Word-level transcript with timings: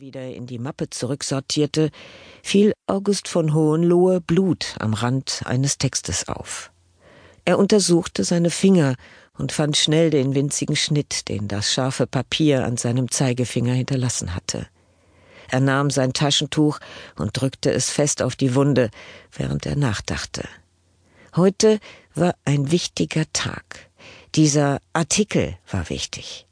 wieder 0.00 0.24
in 0.24 0.46
die 0.46 0.58
Mappe 0.58 0.90
zurücksortierte, 0.90 1.90
fiel 2.42 2.72
August 2.86 3.28
von 3.28 3.54
Hohenlohe 3.54 4.20
Blut 4.20 4.76
am 4.78 4.94
Rand 4.94 5.42
eines 5.44 5.78
Textes 5.78 6.28
auf. 6.28 6.70
Er 7.44 7.58
untersuchte 7.58 8.24
seine 8.24 8.50
Finger 8.50 8.94
und 9.36 9.52
fand 9.52 9.76
schnell 9.76 10.10
den 10.10 10.34
winzigen 10.34 10.76
Schnitt, 10.76 11.28
den 11.28 11.48
das 11.48 11.72
scharfe 11.72 12.06
Papier 12.06 12.64
an 12.64 12.76
seinem 12.76 13.10
Zeigefinger 13.10 13.72
hinterlassen 13.72 14.34
hatte. 14.34 14.66
Er 15.50 15.60
nahm 15.60 15.90
sein 15.90 16.12
Taschentuch 16.12 16.78
und 17.16 17.30
drückte 17.40 17.72
es 17.72 17.90
fest 17.90 18.22
auf 18.22 18.36
die 18.36 18.54
Wunde, 18.54 18.90
während 19.32 19.64
er 19.66 19.76
nachdachte. 19.76 20.44
Heute 21.34 21.80
war 22.14 22.34
ein 22.44 22.70
wichtiger 22.70 23.24
Tag. 23.32 23.88
Dieser 24.34 24.80
Artikel 24.92 25.56
war 25.70 25.88
wichtig. 25.88 26.47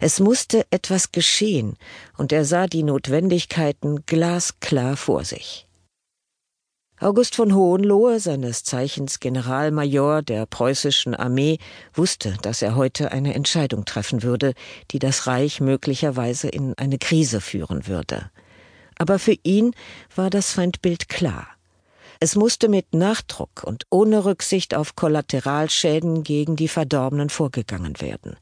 Es 0.00 0.20
musste 0.20 0.66
etwas 0.70 1.12
geschehen, 1.12 1.76
und 2.16 2.32
er 2.32 2.44
sah 2.44 2.66
die 2.66 2.82
Notwendigkeiten 2.82 4.04
glasklar 4.06 4.96
vor 4.96 5.24
sich. 5.24 5.66
August 7.02 7.34
von 7.34 7.54
Hohenlohe, 7.54 8.20
seines 8.20 8.62
Zeichens 8.62 9.20
Generalmajor 9.20 10.20
der 10.20 10.44
preußischen 10.44 11.14
Armee, 11.14 11.56
wusste, 11.94 12.36
dass 12.42 12.60
er 12.60 12.76
heute 12.76 13.10
eine 13.10 13.32
Entscheidung 13.32 13.86
treffen 13.86 14.22
würde, 14.22 14.52
die 14.90 14.98
das 14.98 15.26
Reich 15.26 15.62
möglicherweise 15.62 16.48
in 16.48 16.74
eine 16.74 16.98
Krise 16.98 17.40
führen 17.40 17.86
würde. 17.86 18.30
Aber 18.98 19.18
für 19.18 19.34
ihn 19.44 19.72
war 20.14 20.28
das 20.28 20.52
Feindbild 20.52 21.08
klar. 21.08 21.48
Es 22.20 22.36
musste 22.36 22.68
mit 22.68 22.92
Nachdruck 22.92 23.62
und 23.64 23.86
ohne 23.88 24.26
Rücksicht 24.26 24.74
auf 24.74 24.94
Kollateralschäden 24.94 26.22
gegen 26.22 26.54
die 26.54 26.68
Verdorbenen 26.68 27.30
vorgegangen 27.30 27.98
werden. 28.02 28.36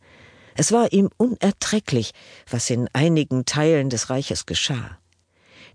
Es 0.59 0.73
war 0.73 0.93
ihm 0.93 1.09
unerträglich, 1.19 2.11
was 2.51 2.69
in 2.69 2.89
einigen 2.93 3.45
Teilen 3.45 3.91
des 3.91 4.11
Reiches 4.11 4.45
geschah. 4.45 4.99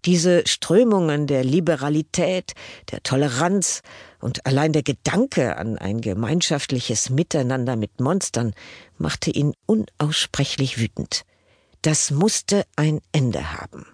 Diese 0.04 0.46
Strömungen 0.46 1.26
der 1.26 1.46
Liberalität, 1.46 2.52
der 2.92 3.02
Toleranz 3.02 3.82
und 4.20 4.46
allein 4.46 4.74
der 4.74 4.84
Gedanke 4.84 5.56
an 5.56 5.78
ein 5.78 6.02
gemeinschaftliches 6.02 7.10
Miteinander 7.10 7.78
mit 7.78 8.02
Monstern 8.02 8.54
machte 8.98 9.32
ihn 9.32 9.54
unaussprechlich 9.68 10.78
wütend. 10.78 11.24
Das 11.82 12.12
musste 12.12 12.66
ein 12.76 13.00
Ende 13.14 13.54
haben. 13.54 13.86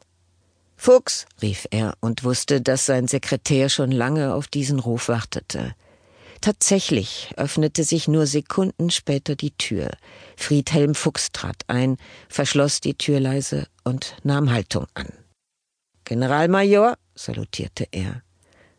Fuchs, 0.75 1.27
rief 1.39 1.67
er 1.69 1.93
und 1.99 2.23
wusste, 2.23 2.61
dass 2.61 2.87
sein 2.87 3.07
Sekretär 3.07 3.69
schon 3.69 3.91
lange 3.91 4.33
auf 4.33 4.47
diesen 4.47 4.79
Ruf 4.79 5.07
wartete. 5.07 5.75
Tatsächlich 6.41 7.33
öffnete 7.35 7.83
sich 7.83 8.07
nur 8.07 8.25
Sekunden 8.25 8.89
später 8.91 9.35
die 9.35 9.51
Tür. 9.51 9.91
Friedhelm 10.37 10.95
Fuchs 10.95 11.31
trat 11.33 11.63
ein, 11.67 11.97
verschloss 12.29 12.79
die 12.79 12.93
Tür 12.93 13.19
leise 13.19 13.67
und 13.83 14.15
nahm 14.23 14.51
Haltung 14.51 14.87
an. 14.93 15.11
Generalmajor, 16.05 16.97
salutierte 17.13 17.87
er. 17.91 18.21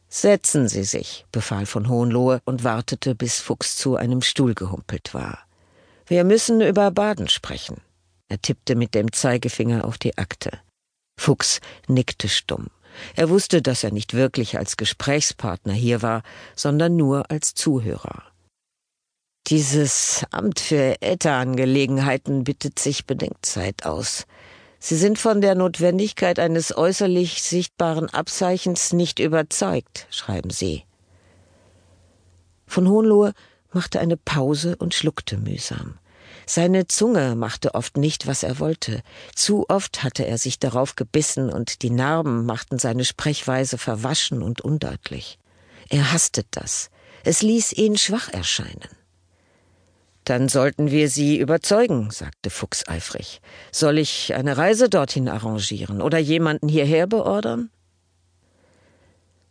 Setzen 0.08 0.68
Sie 0.68 0.84
sich, 0.84 1.26
befahl 1.30 1.66
von 1.66 1.88
Hohenlohe 1.88 2.40
und 2.44 2.64
wartete, 2.64 3.14
bis 3.14 3.38
Fuchs 3.38 3.76
zu 3.76 3.94
einem 3.94 4.22
Stuhl 4.22 4.54
gehumpelt 4.54 5.14
war. 5.14 5.46
Wir 6.06 6.24
müssen 6.24 6.60
über 6.60 6.90
Baden 6.90 7.28
sprechen. 7.28 7.76
Er 8.28 8.40
tippte 8.40 8.74
mit 8.74 8.94
dem 8.94 9.12
Zeigefinger 9.12 9.84
auf 9.84 9.98
die 9.98 10.18
Akte. 10.18 10.50
Fuchs 11.16 11.60
nickte 11.86 12.28
stumm. 12.28 12.68
Er 13.16 13.28
wusste, 13.30 13.62
dass 13.62 13.84
er 13.84 13.92
nicht 13.92 14.14
wirklich 14.14 14.58
als 14.58 14.76
Gesprächspartner 14.76 15.72
hier 15.72 16.02
war, 16.02 16.22
sondern 16.56 16.96
nur 16.96 17.30
als 17.30 17.54
Zuhörer. 17.54 18.24
Dieses 19.46 20.24
Amt 20.30 20.60
für 20.60 21.00
Ätherangelegenheiten 21.00 22.44
bittet 22.44 22.78
sich 22.78 23.06
Bedenkzeit 23.06 23.84
aus. 23.84 24.26
Sie 24.78 24.96
sind 24.96 25.18
von 25.18 25.40
der 25.40 25.54
Notwendigkeit 25.54 26.38
eines 26.38 26.76
äußerlich 26.76 27.42
sichtbaren 27.42 28.08
Abzeichens 28.08 28.92
nicht 28.92 29.18
überzeugt, 29.18 30.06
schreiben 30.10 30.50
Sie. 30.50 30.84
Von 32.66 32.88
Hohenlohe 32.88 33.34
machte 33.72 34.00
eine 34.00 34.16
Pause 34.16 34.76
und 34.76 34.94
schluckte 34.94 35.36
mühsam. 35.36 35.98
Seine 36.52 36.88
Zunge 36.88 37.36
machte 37.36 37.76
oft 37.76 37.96
nicht, 37.96 38.26
was 38.26 38.42
er 38.42 38.58
wollte. 38.58 39.04
Zu 39.36 39.66
oft 39.68 40.02
hatte 40.02 40.26
er 40.26 40.36
sich 40.36 40.58
darauf 40.58 40.96
gebissen 40.96 41.48
und 41.48 41.82
die 41.82 41.90
Narben 41.90 42.44
machten 42.44 42.80
seine 42.80 43.04
Sprechweise 43.04 43.78
verwaschen 43.78 44.42
und 44.42 44.60
undeutlich. 44.60 45.38
Er 45.90 46.12
hasste 46.12 46.42
das. 46.50 46.90
Es 47.22 47.42
ließ 47.42 47.74
ihn 47.74 47.96
schwach 47.96 48.30
erscheinen. 48.32 48.88
Dann 50.24 50.48
sollten 50.48 50.90
wir 50.90 51.08
sie 51.08 51.38
überzeugen, 51.38 52.10
sagte 52.10 52.50
Fuchs 52.50 52.88
eifrig. 52.88 53.40
Soll 53.70 53.98
ich 53.98 54.34
eine 54.34 54.56
Reise 54.56 54.88
dorthin 54.88 55.28
arrangieren 55.28 56.02
oder 56.02 56.18
jemanden 56.18 56.68
hierher 56.68 57.06
beordern? 57.06 57.70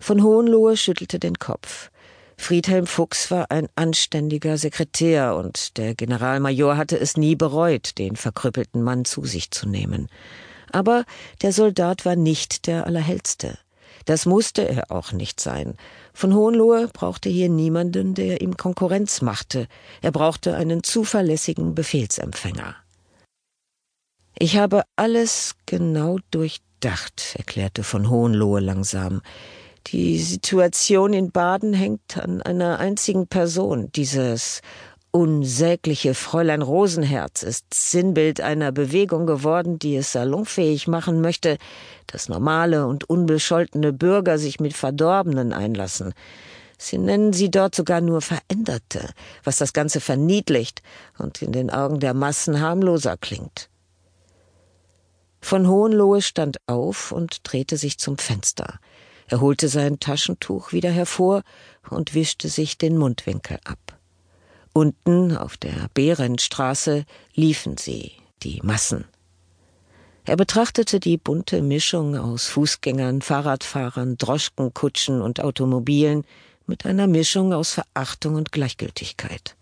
Von 0.01 0.21
Hohenlohe 0.21 0.75
schüttelte 0.75 1.17
den 1.17 1.39
Kopf. 1.39 1.91
Friedhelm 2.39 2.87
Fuchs 2.87 3.29
war 3.31 3.51
ein 3.51 3.67
anständiger 3.75 4.57
Sekretär 4.57 5.35
und 5.35 5.77
der 5.77 5.93
Generalmajor 5.93 6.77
hatte 6.77 6.97
es 6.97 7.17
nie 7.17 7.35
bereut, 7.35 7.97
den 7.97 8.15
verkrüppelten 8.15 8.81
Mann 8.81 9.03
zu 9.03 9.25
sich 9.25 9.51
zu 9.51 9.67
nehmen. 9.67 10.07
Aber 10.71 11.03
der 11.41 11.51
Soldat 11.51 12.05
war 12.05 12.15
nicht 12.15 12.65
der 12.65 12.87
Allerhellste. 12.87 13.59
Das 14.05 14.25
musste 14.25 14.67
er 14.67 14.89
auch 14.89 15.11
nicht 15.11 15.41
sein. 15.41 15.75
Von 16.13 16.33
Hohenlohe 16.33 16.87
brauchte 16.87 17.29
hier 17.29 17.49
niemanden, 17.49 18.15
der 18.15 18.41
ihm 18.41 18.55
Konkurrenz 18.55 19.21
machte. 19.21 19.67
Er 20.01 20.11
brauchte 20.11 20.55
einen 20.55 20.81
zuverlässigen 20.81 21.75
Befehlsempfänger. 21.75 22.73
Ich 24.39 24.57
habe 24.57 24.83
alles 24.95 25.55
genau 25.65 26.19
durchdacht, 26.31 27.35
erklärte 27.37 27.83
von 27.83 28.09
Hohenlohe 28.09 28.61
langsam. 28.61 29.21
Die 29.91 30.19
Situation 30.19 31.13
in 31.13 31.31
Baden 31.31 31.73
hängt 31.73 32.17
an 32.17 32.43
einer 32.43 32.77
einzigen 32.77 33.25
Person, 33.25 33.91
dieses 33.91 34.61
unsägliche 35.09 36.13
Fräulein 36.13 36.61
Rosenherz 36.61 37.41
ist 37.41 37.73
Sinnbild 37.73 38.39
einer 38.39 38.71
Bewegung 38.71 39.25
geworden, 39.25 39.79
die 39.79 39.95
es 39.95 40.11
salonfähig 40.11 40.87
machen 40.87 41.21
möchte, 41.21 41.57
dass 42.05 42.29
normale 42.29 42.85
und 42.85 43.09
unbescholtene 43.09 43.91
Bürger 43.91 44.37
sich 44.37 44.59
mit 44.59 44.73
Verdorbenen 44.73 45.53
einlassen. 45.53 46.13
Sie 46.77 46.99
nennen 46.99 47.33
sie 47.33 47.49
dort 47.49 47.73
sogar 47.73 47.99
nur 47.99 48.21
Veränderte, 48.21 49.09
was 49.43 49.57
das 49.57 49.73
Ganze 49.73 50.01
verniedlicht 50.01 50.83
und 51.17 51.41
in 51.41 51.51
den 51.51 51.71
Augen 51.71 51.99
der 51.99 52.13
Massen 52.13 52.61
harmloser 52.61 53.17
klingt. 53.17 53.69
Von 55.41 55.67
Hohenlohe 55.67 56.21
stand 56.21 56.57
auf 56.67 57.11
und 57.11 57.39
drehte 57.43 57.75
sich 57.75 57.97
zum 57.97 58.19
Fenster. 58.19 58.79
Er 59.29 59.41
holte 59.41 59.69
sein 59.69 59.99
Taschentuch 59.99 60.71
wieder 60.71 60.89
hervor 60.89 61.43
und 61.89 62.15
wischte 62.15 62.49
sich 62.49 62.79
den 62.79 62.97
Mundwinkel 62.97 63.59
ab. 63.63 63.99
Unten 64.73 65.37
auf 65.37 65.55
der 65.55 65.89
Behrenstraße 65.93 67.05
liefen 67.35 67.77
sie, 67.77 68.13
die 68.41 68.59
Massen. 68.63 69.05
Er 70.25 70.35
betrachtete 70.35 70.99
die 70.99 71.17
bunte 71.17 71.61
Mischung 71.61 72.17
aus 72.17 72.47
Fußgängern, 72.47 73.21
Fahrradfahrern, 73.21 74.17
Droschken, 74.17 74.73
Kutschen 74.73 75.21
und 75.21 75.39
Automobilen 75.41 76.23
mit 76.65 76.87
einer 76.87 77.07
Mischung 77.07 77.53
aus 77.53 77.73
Verachtung 77.73 78.35
und 78.35 78.51
Gleichgültigkeit. 78.51 79.55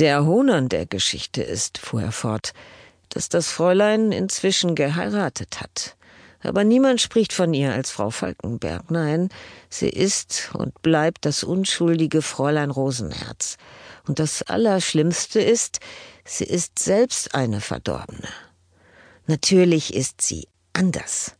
Der 0.00 0.24
Hohn 0.24 0.68
der 0.68 0.86
Geschichte 0.86 1.42
ist, 1.42 1.78
fuhr 1.78 2.02
er 2.02 2.12
fort, 2.12 2.52
dass 3.10 3.28
das 3.28 3.48
Fräulein 3.48 4.10
inzwischen 4.12 4.74
geheiratet 4.74 5.60
hat. 5.60 5.96
Aber 6.42 6.64
niemand 6.64 7.00
spricht 7.00 7.32
von 7.32 7.54
ihr 7.54 7.72
als 7.72 7.90
Frau 7.90 8.10
Falkenberg. 8.10 8.90
Nein, 8.90 9.30
sie 9.68 9.88
ist 9.88 10.50
und 10.54 10.80
bleibt 10.82 11.24
das 11.24 11.42
unschuldige 11.42 12.22
Fräulein 12.22 12.70
Rosenherz. 12.70 13.56
Und 14.06 14.18
das 14.18 14.42
Allerschlimmste 14.42 15.40
ist, 15.40 15.80
sie 16.24 16.44
ist 16.44 16.78
selbst 16.78 17.34
eine 17.34 17.60
Verdorbene. 17.60 18.28
Natürlich 19.26 19.94
ist 19.94 20.20
sie 20.20 20.46
anders. 20.72 21.34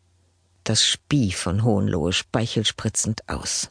Das 0.64 0.84
spie 0.84 1.30
von 1.30 1.62
Hohenlohe 1.62 2.12
speichelspritzend 2.12 3.28
aus. 3.28 3.70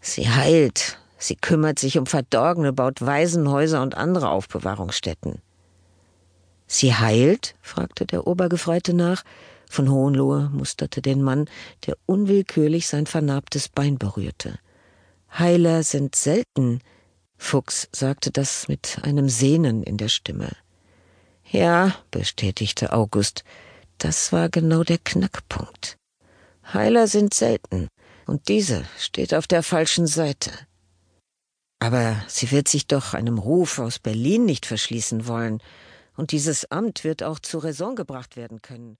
Sie 0.00 0.28
heilt, 0.28 0.98
sie 1.16 1.36
kümmert 1.36 1.78
sich 1.78 1.96
um 1.96 2.06
Verdorbene, 2.06 2.72
baut 2.72 3.00
Waisenhäuser 3.00 3.80
und 3.80 3.96
andere 3.96 4.30
Aufbewahrungsstätten. 4.30 5.40
Sie 6.66 6.94
heilt? 6.94 7.54
fragte 7.62 8.04
der 8.04 8.26
Obergefreite 8.26 8.94
nach. 8.94 9.22
Von 9.74 9.90
Hohenlohe 9.90 10.50
musterte 10.52 11.02
den 11.02 11.20
Mann, 11.20 11.50
der 11.84 11.96
unwillkürlich 12.06 12.86
sein 12.86 13.06
vernarbtes 13.06 13.68
Bein 13.68 13.98
berührte. 13.98 14.60
Heiler 15.36 15.82
sind 15.82 16.14
selten. 16.14 16.78
Fuchs 17.36 17.88
sagte 17.90 18.30
das 18.30 18.68
mit 18.68 19.00
einem 19.02 19.28
Sehnen 19.28 19.82
in 19.82 19.96
der 19.96 20.10
Stimme. 20.10 20.52
Ja, 21.50 21.92
bestätigte 22.12 22.92
August, 22.92 23.42
das 23.98 24.30
war 24.30 24.48
genau 24.48 24.84
der 24.84 24.98
Knackpunkt. 24.98 25.96
Heiler 26.72 27.08
sind 27.08 27.34
selten, 27.34 27.88
und 28.26 28.46
diese 28.46 28.84
steht 28.96 29.34
auf 29.34 29.48
der 29.48 29.64
falschen 29.64 30.06
Seite. 30.06 30.52
Aber 31.80 32.14
sie 32.28 32.52
wird 32.52 32.68
sich 32.68 32.86
doch 32.86 33.12
einem 33.12 33.38
Ruf 33.38 33.80
aus 33.80 33.98
Berlin 33.98 34.44
nicht 34.44 34.66
verschließen 34.66 35.26
wollen, 35.26 35.60
und 36.16 36.30
dieses 36.30 36.70
Amt 36.70 37.02
wird 37.02 37.24
auch 37.24 37.40
zur 37.40 37.64
Raison 37.64 37.96
gebracht 37.96 38.36
werden 38.36 38.62
können. 38.62 38.96